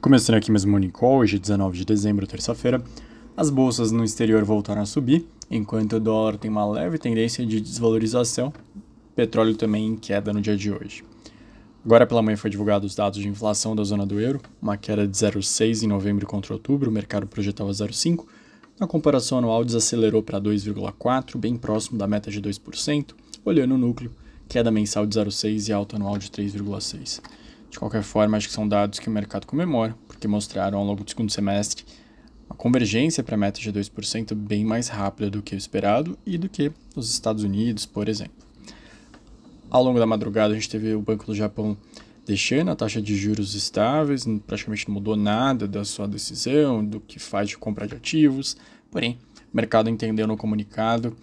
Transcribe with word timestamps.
Começando 0.00 0.36
aqui 0.36 0.50
mesmo 0.50 0.70
o 0.70 0.72
Morning 0.72 0.88
Call, 0.88 1.18
hoje 1.18 1.38
19 1.38 1.76
de 1.76 1.84
dezembro, 1.84 2.26
terça-feira, 2.26 2.82
as 3.36 3.50
bolsas 3.50 3.92
no 3.92 4.02
exterior 4.02 4.42
voltaram 4.44 4.80
a 4.80 4.86
subir, 4.86 5.26
enquanto 5.50 5.96
o 5.96 6.00
dólar 6.00 6.38
tem 6.38 6.50
uma 6.50 6.66
leve 6.66 6.96
tendência 6.96 7.44
de 7.44 7.60
desvalorização, 7.60 8.50
petróleo 9.14 9.54
também 9.54 9.86
em 9.86 9.96
queda 9.96 10.32
no 10.32 10.40
dia 10.40 10.56
de 10.56 10.72
hoje. 10.72 11.04
Agora 11.84 12.06
pela 12.06 12.22
manhã 12.22 12.38
foi 12.38 12.48
divulgado 12.48 12.86
os 12.86 12.94
dados 12.94 13.20
de 13.20 13.28
inflação 13.28 13.76
da 13.76 13.84
zona 13.84 14.06
do 14.06 14.18
euro, 14.18 14.40
uma 14.60 14.78
queda 14.78 15.06
de 15.06 15.14
0,6 15.14 15.82
em 15.82 15.86
novembro 15.86 16.26
contra 16.26 16.54
outubro, 16.54 16.88
o 16.88 16.92
mercado 16.92 17.26
projetava 17.26 17.70
0,5, 17.70 18.24
na 18.80 18.86
comparação 18.86 19.36
anual 19.36 19.62
desacelerou 19.66 20.22
para 20.22 20.40
2,4, 20.40 21.36
bem 21.36 21.58
próximo 21.58 21.98
da 21.98 22.06
meta 22.06 22.30
de 22.30 22.40
2%, 22.40 23.10
olhando 23.44 23.74
o 23.74 23.78
núcleo, 23.78 24.10
queda 24.48 24.70
mensal 24.70 25.06
de 25.06 25.18
0,6 25.18 25.68
e 25.68 25.72
alta 25.74 25.96
anual 25.96 26.16
de 26.16 26.30
3,6. 26.30 27.20
De 27.70 27.78
qualquer 27.78 28.02
forma, 28.02 28.36
acho 28.36 28.48
que 28.48 28.54
são 28.54 28.66
dados 28.66 28.98
que 28.98 29.08
o 29.08 29.12
mercado 29.12 29.46
comemora, 29.46 29.96
porque 30.08 30.26
mostraram 30.26 30.78
ao 30.78 30.84
longo 30.84 31.04
do 31.04 31.10
segundo 31.10 31.30
semestre 31.30 31.84
uma 32.48 32.56
convergência 32.56 33.22
para 33.22 33.36
a 33.36 33.38
meta 33.38 33.60
de 33.60 33.72
2% 33.72 34.34
bem 34.34 34.64
mais 34.64 34.88
rápida 34.88 35.30
do 35.30 35.40
que 35.40 35.54
o 35.54 35.58
esperado 35.58 36.18
e 36.26 36.36
do 36.36 36.48
que 36.48 36.72
os 36.96 37.08
Estados 37.10 37.44
Unidos, 37.44 37.86
por 37.86 38.08
exemplo. 38.08 38.34
Ao 39.70 39.84
longo 39.84 40.00
da 40.00 40.06
madrugada, 40.06 40.52
a 40.52 40.56
gente 40.56 40.68
teve 40.68 40.92
o 40.94 41.00
Banco 41.00 41.26
do 41.26 41.34
Japão 41.34 41.76
deixando 42.26 42.72
a 42.72 42.76
taxa 42.76 43.00
de 43.00 43.16
juros 43.16 43.54
estáveis, 43.54 44.26
praticamente 44.46 44.88
não 44.88 44.94
mudou 44.94 45.14
nada 45.14 45.68
da 45.68 45.84
sua 45.84 46.08
decisão, 46.08 46.84
do 46.84 46.98
que 46.98 47.20
faz 47.20 47.48
de 47.48 47.56
compra 47.56 47.86
de 47.86 47.94
ativos. 47.94 48.56
Porém, 48.90 49.16
o 49.52 49.56
mercado 49.56 49.88
entendeu 49.88 50.26
no 50.26 50.36
comunicado 50.36 51.16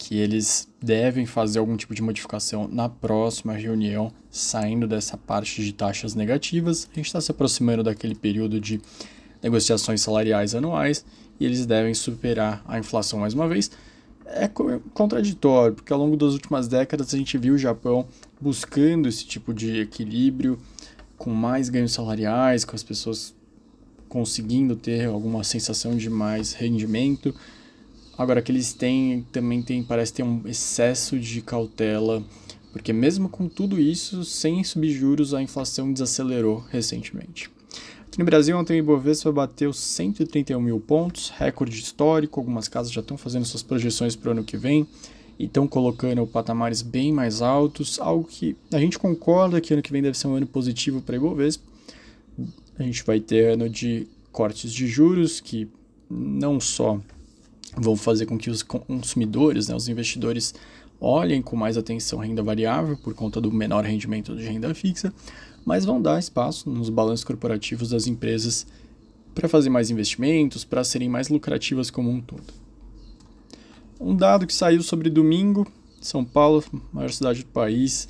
que 0.00 0.16
eles 0.16 0.66
devem 0.82 1.26
fazer 1.26 1.58
algum 1.58 1.76
tipo 1.76 1.94
de 1.94 2.00
modificação 2.00 2.66
na 2.66 2.88
próxima 2.88 3.52
reunião, 3.52 4.10
saindo 4.30 4.88
dessa 4.88 5.14
parte 5.14 5.62
de 5.62 5.74
taxas 5.74 6.14
negativas. 6.14 6.88
A 6.90 6.94
gente 6.96 7.06
está 7.06 7.20
se 7.20 7.30
aproximando 7.30 7.82
daquele 7.82 8.14
período 8.14 8.58
de 8.58 8.80
negociações 9.42 10.00
salariais 10.00 10.54
anuais 10.54 11.04
e 11.38 11.44
eles 11.44 11.66
devem 11.66 11.92
superar 11.92 12.64
a 12.66 12.78
inflação 12.78 13.18
mais 13.18 13.34
uma 13.34 13.46
vez. 13.46 13.70
É 14.24 14.48
contraditório, 14.94 15.74
porque 15.74 15.92
ao 15.92 15.98
longo 15.98 16.16
das 16.16 16.32
últimas 16.32 16.66
décadas 16.66 17.12
a 17.12 17.18
gente 17.18 17.36
viu 17.36 17.54
o 17.54 17.58
Japão 17.58 18.06
buscando 18.40 19.06
esse 19.06 19.26
tipo 19.26 19.52
de 19.52 19.80
equilíbrio, 19.80 20.58
com 21.18 21.30
mais 21.30 21.68
ganhos 21.68 21.92
salariais, 21.92 22.64
com 22.64 22.74
as 22.74 22.82
pessoas 22.82 23.34
conseguindo 24.08 24.74
ter 24.76 25.04
alguma 25.04 25.44
sensação 25.44 25.94
de 25.94 26.08
mais 26.08 26.54
rendimento 26.54 27.34
Agora 28.20 28.42
que 28.42 28.52
eles 28.52 28.74
têm, 28.74 29.24
também 29.32 29.62
tem, 29.62 29.82
parece 29.82 30.12
ter 30.12 30.22
um 30.22 30.42
excesso 30.44 31.18
de 31.18 31.40
cautela, 31.40 32.22
porque 32.70 32.92
mesmo 32.92 33.30
com 33.30 33.48
tudo 33.48 33.80
isso, 33.80 34.26
sem 34.26 34.62
subjuros, 34.62 35.32
a 35.32 35.42
inflação 35.42 35.90
desacelerou 35.90 36.62
recentemente. 36.68 37.50
Aqui 38.06 38.18
no 38.18 38.26
Brasil, 38.26 38.58
ontem 38.58 38.74
o 38.74 38.76
Ibovespa 38.76 39.32
bateu 39.32 39.72
131 39.72 40.60
mil 40.60 40.78
pontos, 40.78 41.30
recorde 41.30 41.80
histórico. 41.80 42.38
Algumas 42.38 42.68
casas 42.68 42.92
já 42.92 43.00
estão 43.00 43.16
fazendo 43.16 43.46
suas 43.46 43.62
projeções 43.62 44.14
para 44.14 44.28
o 44.28 44.32
ano 44.32 44.44
que 44.44 44.58
vem 44.58 44.86
e 45.38 45.46
estão 45.46 45.66
colocando 45.66 46.26
patamares 46.26 46.82
bem 46.82 47.14
mais 47.14 47.40
altos, 47.40 47.98
algo 47.98 48.24
que 48.24 48.54
a 48.70 48.78
gente 48.78 48.98
concorda 48.98 49.62
que 49.62 49.72
ano 49.72 49.82
que 49.82 49.90
vem 49.90 50.02
deve 50.02 50.18
ser 50.18 50.26
um 50.26 50.34
ano 50.34 50.46
positivo 50.46 51.00
para 51.00 51.14
o 51.14 51.16
Ibovespa. 51.16 51.64
A 52.78 52.82
gente 52.82 53.02
vai 53.02 53.18
ter 53.18 53.54
ano 53.54 53.66
de 53.66 54.06
cortes 54.30 54.70
de 54.70 54.86
juros 54.86 55.40
que 55.40 55.66
não 56.10 56.60
só 56.60 57.00
vão 57.76 57.96
fazer 57.96 58.26
com 58.26 58.36
que 58.36 58.50
os 58.50 58.62
consumidores, 58.62 59.68
né, 59.68 59.74
os 59.74 59.88
investidores, 59.88 60.54
olhem 61.00 61.40
com 61.40 61.56
mais 61.56 61.76
atenção 61.76 62.18
renda 62.18 62.42
variável 62.42 62.96
por 62.96 63.14
conta 63.14 63.40
do 63.40 63.50
menor 63.50 63.84
rendimento 63.84 64.36
de 64.36 64.42
renda 64.42 64.74
fixa, 64.74 65.12
mas 65.64 65.84
vão 65.84 66.00
dar 66.00 66.18
espaço 66.18 66.68
nos 66.68 66.90
balanços 66.90 67.24
corporativos 67.24 67.90
das 67.90 68.06
empresas 68.06 68.66
para 69.34 69.48
fazer 69.48 69.70
mais 69.70 69.90
investimentos, 69.90 70.64
para 70.64 70.84
serem 70.84 71.08
mais 71.08 71.28
lucrativas 71.28 71.90
como 71.90 72.10
um 72.10 72.20
todo. 72.20 72.52
Um 73.98 74.14
dado 74.14 74.46
que 74.46 74.54
saiu 74.54 74.82
sobre 74.82 75.08
domingo, 75.08 75.66
São 76.00 76.24
Paulo, 76.24 76.64
maior 76.92 77.10
cidade 77.10 77.44
do 77.44 77.50
país, 77.50 78.08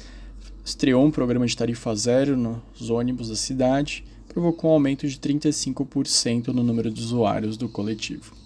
estreou 0.64 1.04
um 1.04 1.10
programa 1.10 1.46
de 1.46 1.56
tarifa 1.56 1.94
zero 1.94 2.36
nos 2.36 2.90
ônibus 2.90 3.28
da 3.28 3.36
cidade, 3.36 4.04
provocou 4.28 4.70
um 4.70 4.74
aumento 4.74 5.06
de 5.06 5.18
35% 5.18 6.48
no 6.48 6.62
número 6.62 6.90
de 6.90 7.00
usuários 7.00 7.56
do 7.56 7.68
coletivo 7.68 8.39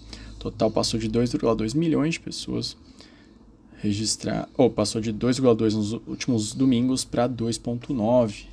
total 0.51 0.71
passou 0.71 0.99
de 0.99 1.09
2,2 1.09 1.75
milhões 1.75 2.15
de 2.15 2.19
pessoas 2.19 2.77
registrar, 3.77 4.47
ou 4.57 4.69
passou 4.69 5.01
de 5.01 5.13
2,2 5.13 5.73
nos 5.73 5.93
últimos 5.93 6.53
domingos 6.53 7.03
para 7.03 7.27
2,9, 7.27 8.45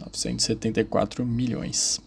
974 0.00 1.24
milhões. 1.24 2.00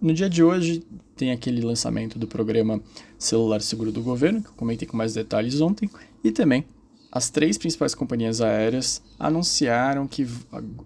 No 0.00 0.12
dia 0.12 0.28
de 0.28 0.42
hoje 0.42 0.82
tem 1.16 1.30
aquele 1.30 1.60
lançamento 1.60 2.18
do 2.18 2.26
programa 2.26 2.80
Celular 3.18 3.62
Seguro 3.62 3.90
do 3.90 4.02
Governo, 4.02 4.42
que 4.42 4.48
eu 4.48 4.54
comentei 4.54 4.86
com 4.86 4.96
mais 4.96 5.14
detalhes 5.14 5.60
ontem, 5.60 5.88
e 6.22 6.30
também 6.30 6.64
as 7.10 7.30
três 7.30 7.56
principais 7.56 7.94
companhias 7.94 8.40
aéreas 8.40 9.00
anunciaram 9.18 10.06
que 10.06 10.26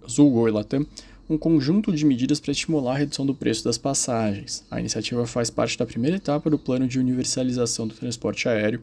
Azul, 0.05 0.31
Gol 0.31 0.49
e 0.49 0.53
Latam 0.53 0.87
um 1.29 1.37
conjunto 1.37 1.93
de 1.93 2.07
medidas 2.07 2.41
para 2.41 2.53
estimular 2.53 2.95
a 2.95 2.99
redução 2.99 3.27
do 3.27 3.35
preço 3.35 3.63
das 3.63 3.77
passagens. 3.77 4.65
A 4.71 4.81
iniciativa 4.81 5.27
faz 5.27 5.51
parte 5.51 5.77
da 5.77 5.85
primeira 5.85 6.17
etapa 6.17 6.49
do 6.49 6.59
plano 6.59 6.89
de 6.89 6.99
universalização 6.99 7.87
do 7.87 7.95
transporte 7.95 8.49
aéreo 8.49 8.81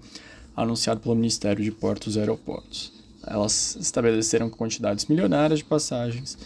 anunciado 0.56 1.00
pelo 1.00 1.16
Ministério 1.16 1.64
de 1.64 1.72
Portos 1.72 2.16
e 2.16 2.20
Aeroportos. 2.20 2.94
Elas 3.26 3.76
estabeleceram 3.82 4.50
quantidades 4.50 5.08
milionárias 5.08 5.60
de 5.60 5.66
passagens 5.66 6.38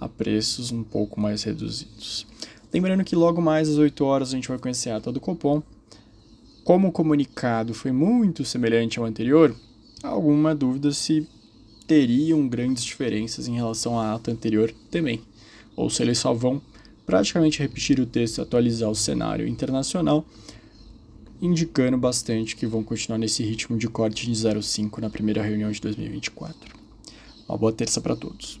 a 0.00 0.08
preços 0.08 0.72
um 0.72 0.82
pouco 0.82 1.20
mais 1.20 1.44
reduzidos. 1.44 2.26
Lembrando 2.72 3.04
que 3.04 3.14
logo 3.14 3.40
mais 3.40 3.68
às 3.68 3.78
8 3.78 4.04
horas 4.04 4.30
a 4.30 4.32
gente 4.32 4.48
vai 4.48 4.58
conhecer 4.58 4.90
a 4.90 4.96
ata 4.96 5.12
do 5.12 5.20
Copom. 5.20 5.62
Como 6.64 6.88
o 6.88 6.92
comunicado 6.92 7.72
foi 7.72 7.92
muito 7.92 8.44
semelhante 8.44 8.98
ao 8.98 9.04
anterior, 9.04 9.54
alguma 10.02 10.52
dúvida 10.52 10.90
se 10.90 11.28
teriam 11.86 12.48
grandes 12.48 12.82
diferenças 12.82 13.46
em 13.46 13.54
relação 13.54 14.00
à 14.00 14.14
ata 14.14 14.32
anterior 14.32 14.74
também 14.90 15.22
ou 15.76 15.90
se 15.90 16.02
eles 16.02 16.18
só 16.18 16.32
vão 16.32 16.60
praticamente 17.06 17.58
repetir 17.58 18.00
o 18.00 18.06
texto 18.06 18.38
e 18.38 18.40
atualizar 18.40 18.90
o 18.90 18.94
cenário 18.94 19.46
internacional, 19.46 20.24
indicando 21.40 21.98
bastante 21.98 22.56
que 22.56 22.66
vão 22.66 22.82
continuar 22.82 23.18
nesse 23.18 23.42
ritmo 23.42 23.76
de 23.76 23.88
corte 23.88 24.26
de 24.26 24.32
0,5 24.32 24.98
na 25.00 25.10
primeira 25.10 25.42
reunião 25.42 25.70
de 25.70 25.80
2024. 25.80 26.74
Uma 27.48 27.58
boa 27.58 27.72
terça 27.72 28.00
para 28.00 28.16
todos. 28.16 28.60